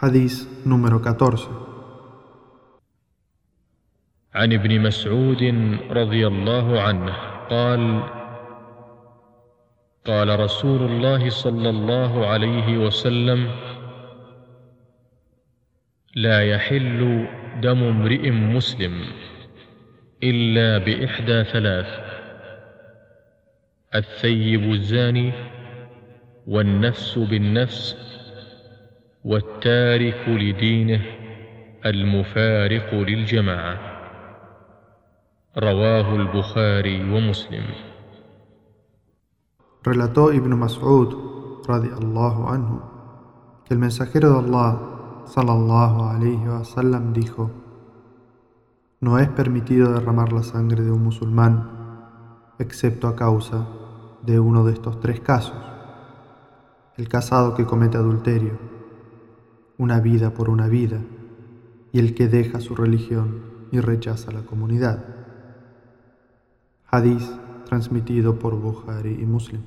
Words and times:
Hadís 0.00 0.48
número 0.64 0.98
14. 1.02 1.50
عن 4.34 4.52
ابن 4.52 4.80
مسعود 4.80 5.42
رضي 5.90 6.26
الله 6.26 6.80
عنه 6.80 7.12
قال 7.50 8.02
قال 10.06 10.40
رسول 10.40 10.82
الله 10.82 11.30
صلى 11.30 11.70
الله 11.70 12.26
عليه 12.26 12.78
وسلم 12.78 13.50
لا 16.16 16.48
يحل 16.50 17.26
دم 17.62 17.82
امرئ 17.84 18.30
مسلم 18.30 19.04
إلا 20.22 20.78
بإحدى 20.78 21.44
ثلاث 21.44 21.90
الثيب 23.94 24.72
الزاني 24.72 25.32
والنفس 26.46 27.18
بالنفس 27.18 28.10
والتارك 29.25 30.23
لدينه 30.27 31.01
المفارق 31.85 32.93
للجماعه 32.93 33.77
رواه 35.57 36.15
البخاري 36.15 37.13
ومسلم 37.13 37.63
Relató 39.85 40.33
Ibn 40.33 40.51
Mas'ud, 40.57 41.09
radiallahu 41.67 42.49
anhu, 42.49 42.81
que 43.65 43.75
el 43.75 43.79
mensajero 43.79 44.33
de 44.33 44.39
Allah, 44.39 44.71
sallallahu 45.27 46.09
alayhi 46.09 46.47
wa 46.47 46.63
sallam, 46.63 47.13
dijo: 47.13 47.51
No 48.99 49.19
es 49.19 49.29
permitido 49.29 49.93
derramar 49.93 50.33
la 50.33 50.41
sangre 50.41 50.83
de 50.83 50.89
un 50.89 51.03
musulmán, 51.03 51.69
excepto 52.57 53.07
a 53.07 53.15
causa 53.15 53.67
de 54.23 54.39
uno 54.39 54.63
de 54.65 54.73
estos 54.73 54.99
tres 54.99 55.19
casos: 55.19 55.61
el 56.97 57.07
casado 57.07 57.53
que 57.53 57.67
comete 57.67 57.97
adulterio, 57.97 58.57
una 59.80 59.98
vida 59.98 60.34
por 60.34 60.50
una 60.50 60.68
vida, 60.68 61.00
y 61.90 62.00
el 62.00 62.14
que 62.14 62.28
deja 62.28 62.60
su 62.60 62.74
religión 62.74 63.40
y 63.72 63.80
rechaza 63.80 64.30
la 64.30 64.42
comunidad. 64.42 65.02
Hadís 66.86 67.32
transmitido 67.64 68.38
por 68.38 68.60
Bukhari 68.60 69.16
y 69.18 69.24
Muslim. 69.24 69.62